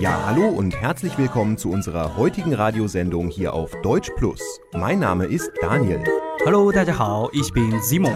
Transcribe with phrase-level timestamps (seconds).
[0.00, 4.60] Ja, hallo und herzlich willkommen zu unserer heutigen Radiosendung hier auf Deutsch Plus.
[4.72, 6.02] Mein Name ist Daniel.
[6.44, 8.12] Hallo, 大家好，ich bin Simon。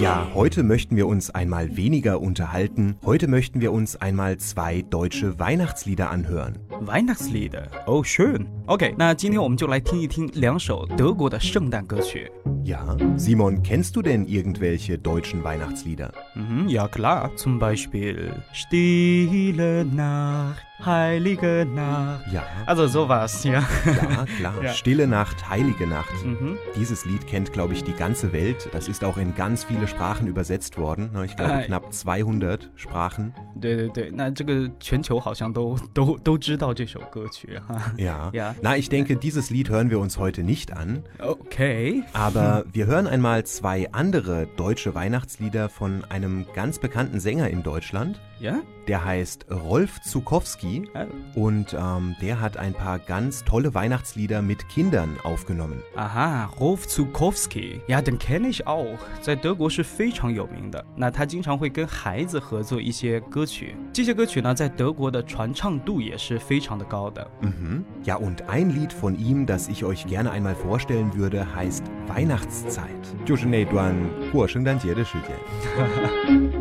[0.00, 2.96] Ja, heute möchten wir uns einmal weniger unterhalten.
[3.04, 6.58] Heute möchten wir uns einmal zwei deutsche Weihnachtslieder anhören.
[6.80, 8.48] Weihnachtslieder，哦，schön。
[8.66, 12.30] OK，那今天我们就来听一听两首德国的圣诞歌曲。
[12.64, 12.80] Ja,
[13.16, 16.12] Simon, kennst du denn irgendwelche deutschen Weihnachtslieder?
[16.34, 22.30] Mhm, ja klar, zum Beispiel Stille Nacht, heilige Nacht.
[22.30, 22.42] Ja.
[22.66, 23.62] Also sowas, ja.
[23.86, 24.52] Ja, klar.
[24.62, 24.72] Ja.
[24.74, 26.12] Stille Nacht, heilige Nacht.
[26.26, 26.58] Mhm.
[26.76, 28.68] Dieses Lied kennt, glaube ich, die ganze Welt.
[28.72, 31.08] Das ist auch in ganz viele Sprachen übersetzt worden.
[31.14, 31.66] Na, Ich glaube, Äh.
[31.66, 33.32] knapp 200 Sprachen.
[33.60, 37.76] 对对对，那这个全球好像都都都知道这首歌曲哈。
[37.96, 38.30] Ja.
[38.34, 38.51] Ja.
[38.61, 41.03] Na, ich denke, dieses Lied hören wir uns heute nicht an.
[41.52, 47.62] OK， Aber wir hören einmal zwei andere deutsche Weihnachtslieder von einem ganz bekannten Sänger in
[47.62, 48.18] Deutschland.
[48.40, 54.40] 呀， Der heißt Rolf Zukowski 呃 und ähm, der hat ein paar ganz tolle Weihnachtslieder
[54.40, 55.82] mit Kindern aufgenommen.
[55.96, 60.82] 啊哈，Rolf Zukowski，呀，den kenne ich auch，在德国是非常有名的。
[60.96, 67.28] 那他经常会跟孩子合作一些歌曲，这些歌曲呢，在德国的传唱度也是非常的高的。
[67.42, 67.82] Mhm.
[68.04, 73.25] Ja, und ein Lied von ihm, das ich euch gerne einmal vorstellen würde, heißt Weihnachtszeit.
[73.25, 73.95] 就是那段
[74.31, 75.31] 过圣诞节的时间。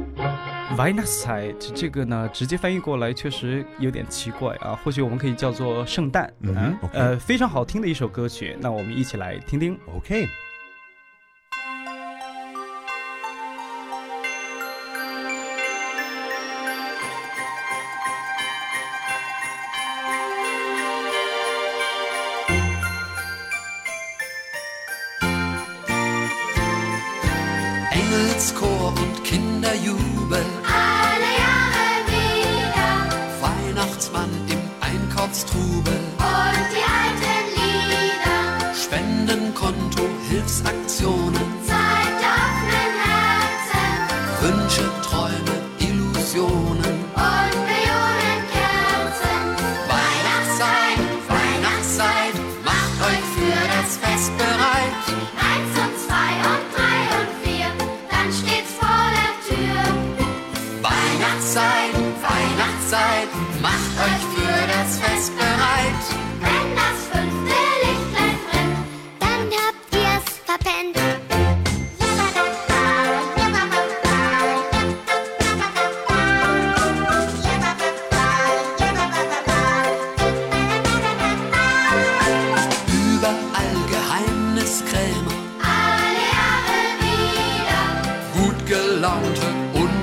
[0.77, 6.33] Weihnachtszeit 这个呢，直接翻译过来确实有点奇怪啊，或许我们可以叫做圣诞。
[6.41, 9.78] 嗯啊 OK 呃，非常好听的一首歌曲，那我们一起来听听。
[10.00, 10.27] Okay.
[28.83, 32.91] Engelschor und Kinderjubel, Alle Jahre wieder.
[33.41, 35.91] Weihnachtsmann im Einkaufstrubel,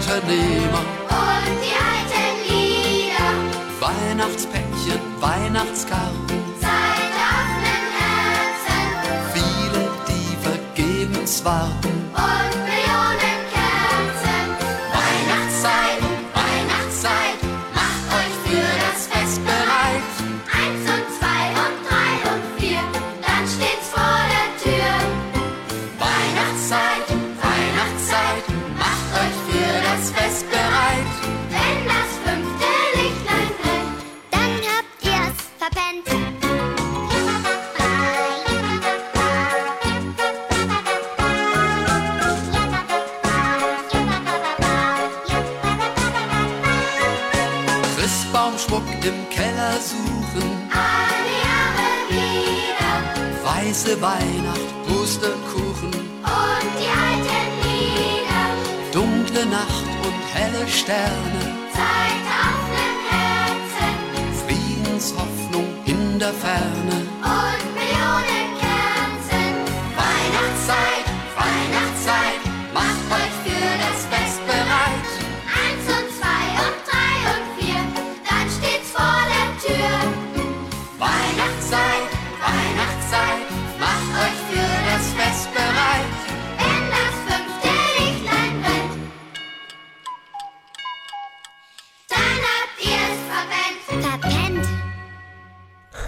[0.09, 0.81] Unternehmer.
[1.09, 3.31] und die alten Lieder,
[3.79, 8.81] Weihnachtspäckchen, Weihnachtskarten, Zeit offenen Herzen
[9.33, 11.98] viele, die vergebens warten.
[53.89, 58.47] Weiße Weihnacht, Pustekuchen, und die alten Lieder,
[58.91, 61.41] dunkle Nacht und helle Sterne,
[61.73, 63.95] Zeit offenen Herzen.
[64.45, 66.98] Friedenshoffnung in der Ferne.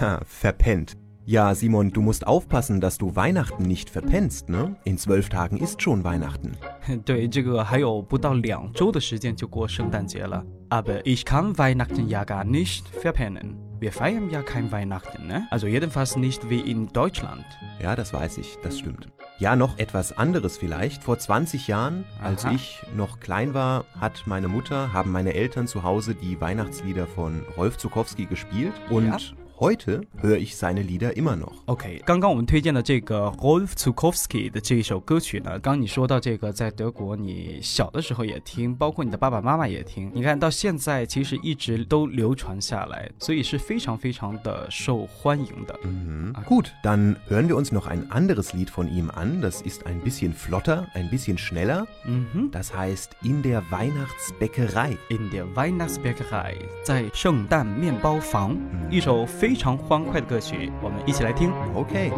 [0.01, 0.97] Ha, verpennt.
[1.25, 4.77] Ja, Simon, du musst aufpassen, dass du Weihnachten nicht verpennst, ne?
[4.85, 6.53] In zwölf Tagen ist schon Weihnachten.
[7.03, 10.45] 对，这个还有不到两周的时间就过圣诞节了。
[10.69, 13.57] Aber ich kann Weihnachten ja gar nicht verpennen.
[13.79, 15.45] Wir feiern ja kein Weihnachten, ne?
[15.51, 17.45] Also jedenfalls nicht wie in Deutschland.
[17.81, 19.09] Ja, das weiß ich, das stimmt.
[19.37, 21.03] Ja, noch etwas anderes vielleicht.
[21.03, 22.53] Vor 20 Jahren, als Aha.
[22.53, 27.43] ich noch klein war, hat meine Mutter, haben meine Eltern zu Hause die Weihnachtslieder von
[27.57, 29.17] Rolf Zukowski gespielt und Ja.
[29.61, 31.53] heute höre ich seine Lieder immer noch.
[31.65, 45.75] OK，刚刚我们推荐的这个 Rolf Zukowski 的这一首歌曲呢，刚刚你说到这个，在德国你小的时候也听，包括你的爸爸妈妈也听，你看到现在其实一直都流传下来，所以是非常非常的受欢迎的。
[45.83, 46.33] Mhm.
[46.45, 49.41] Gut, dann hören wir uns noch ein anderes Lied von ihm an.
[49.41, 51.87] Das ist ein bisschen flotter, ein bisschen schneller.
[52.05, 52.51] 嗯哼。
[52.51, 54.97] Das heißt In der Weihnachtsbäckerei.
[55.09, 56.53] In der Weihnachtsbäckerei，
[56.83, 58.55] 在圣诞面包房，
[58.91, 61.52] 一首非 非常欢快的歌曲，我们一起来听。
[61.74, 62.10] OK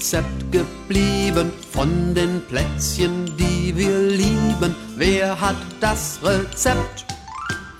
[0.00, 4.74] Rezept geblieben von den Plätzchen, die wir lieben?
[4.96, 7.04] Wer hat das Rezept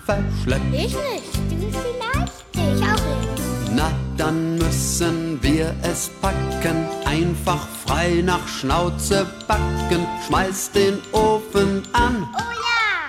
[0.05, 0.67] verschleppt?
[0.71, 1.35] Ich nicht.
[1.49, 2.45] Du vielleicht?
[2.53, 3.75] Ich auch nicht.
[3.75, 10.07] Na, dann müssen wir es packen, einfach frei nach Schnauze backen.
[10.27, 12.39] Schmeiß den Ofen an Oh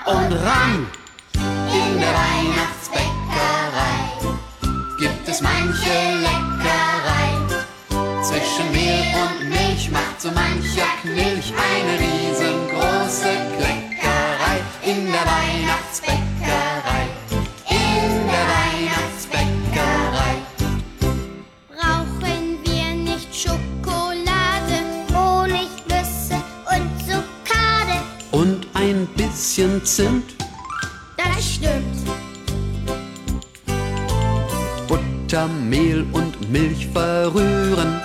[0.07, 0.14] ja!
[0.14, 0.88] und ran.
[1.34, 3.98] In der Weihnachtsbäckerei
[5.00, 5.90] gibt es manche
[6.22, 6.41] Leckerei.
[29.51, 30.36] Bisschen Zimt,
[31.18, 31.83] Das stimmt.
[34.88, 38.01] Butter, Mehl und Milch verrühren.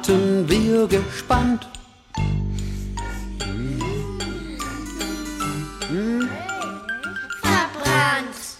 [0.00, 1.68] Warten wir gespannt.
[7.42, 8.56] Verbrannt.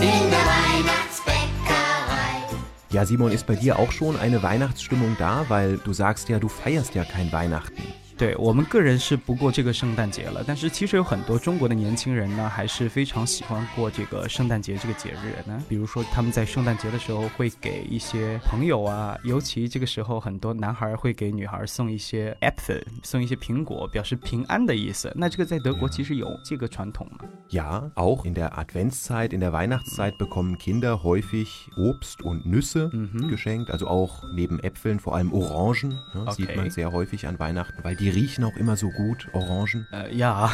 [0.00, 2.46] In der Weihnachtsbäckerei.
[2.92, 5.46] Ja, Simon, ist bei dir auch schon eine Weihnachtsstimmung da?
[5.48, 7.82] Weil du sagst ja, du feierst ja kein Weihnachten.
[8.16, 15.62] 对我们个人是不过这个圣诞节了，但是其实有很多中国的年轻人呢，还是非常喜欢过这个圣诞节这个节日呢。
[15.68, 25.12] 比如说他们在圣诞节的时候会给一些朋友啊，尤其这个时候很多男孩会给女孩送一些 apple，送一些苹果，表示平安的意思。
[25.16, 32.90] 那这个在德国其实有这个传统吗？Ja, auch in der Adventszeit, in der Weihnachtszeit bekommen Kinder häufig Obst und Nüsse
[33.28, 33.70] geschenkt.
[33.70, 35.98] Also auch neben Äpfeln, vor allem Orangen.
[36.36, 39.85] Sieht man sehr häufig an Weihnachten, weil die riechen auch immer so gut, Orangen.
[39.91, 40.49] 呃呀，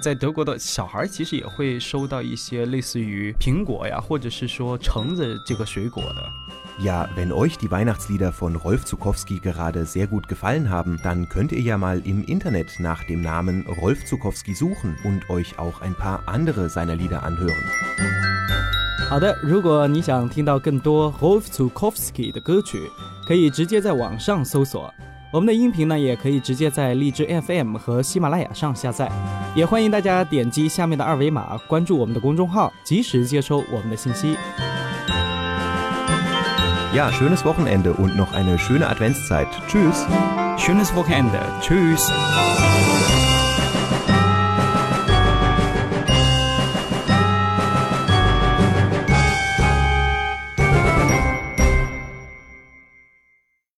[0.00, 6.28] 在德国的小孩其实也会收到一些类似于苹果呀，或者是说橙子这个水果的。
[6.78, 11.50] Ja, wenn euch die Weihnachtslieder von Rolf Zukowski gerade sehr gut gefallen haben, dann könnt
[11.52, 15.94] ihr ja mal im Internet nach dem Namen Rolf Zukowski suchen und euch auch ein
[15.94, 17.56] paar andere seiner Lieder anhören.
[19.08, 22.90] 好的，如果你想听到更多 Rolf Zukowski 的歌曲，
[23.26, 24.92] 可以直接在网上搜索。
[25.31, 29.09] 我们的音频呢，也可以直接在荔枝 FM 和喜马拉雅上下载。
[29.55, 34.35] 也欢迎大家点击下面的二维码，关注我们的公众号，及时接收我们的信息。
[36.93, 39.47] Ja, schönes Wochenende und noch eine schöne Adventszeit.
[39.69, 40.05] Tschüss.
[40.57, 41.39] Schönes Wochenende.
[41.61, 42.11] Tschüss.